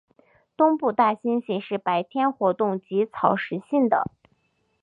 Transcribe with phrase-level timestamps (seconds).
[0.57, 4.09] 东部大猩猩是白天活动及草食性的。